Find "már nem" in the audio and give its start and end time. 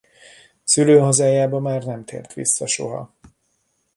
1.59-2.03